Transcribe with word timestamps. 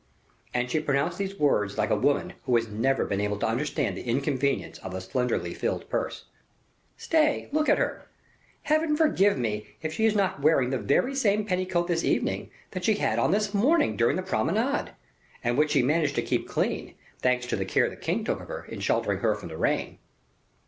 And 0.51 0.71
she 0.71 0.79
pronounced 0.79 1.19
these 1.19 1.37
words 1.37 1.77
like 1.77 1.91
a 1.91 1.95
woman 1.95 2.33
who 2.45 2.55
has 2.55 2.67
never 2.67 3.05
been 3.05 3.21
able 3.21 3.37
to 3.37 3.45
understand 3.45 3.95
the 3.95 4.01
inconveniences 4.01 4.83
of 4.83 4.95
a 4.95 4.99
slenderly 5.01 5.53
filled 5.53 5.87
purse. 5.91 6.25
"Stay, 6.97 7.49
look 7.51 7.69
at 7.69 7.77
her. 7.77 8.07
Heaven 8.63 8.97
forgive 8.97 9.37
me, 9.37 9.75
if 9.83 9.93
she 9.93 10.07
is 10.07 10.15
not 10.15 10.41
wearing 10.41 10.71
the 10.71 10.79
very 10.79 11.13
same 11.13 11.45
petticoat 11.45 11.87
this 11.87 12.03
evening 12.03 12.49
that 12.71 12.83
she 12.83 12.95
had 12.95 13.19
on 13.19 13.29
this 13.29 13.53
morning 13.53 13.95
during 13.95 14.15
the 14.15 14.23
promenade, 14.23 14.91
and 15.43 15.55
which 15.55 15.69
she 15.69 15.83
managed 15.83 16.15
to 16.15 16.23
keep 16.23 16.47
clean, 16.49 16.95
thanks 17.19 17.45
to 17.45 17.55
the 17.55 17.63
care 17.63 17.87
the 17.87 17.95
king 17.95 18.23
took 18.23 18.39
of 18.41 18.47
her, 18.47 18.65
in 18.65 18.79
sheltering 18.79 19.19
her 19.19 19.35
from 19.35 19.49
the 19.49 19.57
rain." 19.57 19.99